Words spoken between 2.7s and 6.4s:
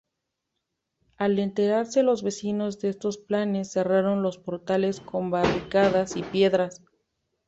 de estos planes cerraron los portales con barricadas y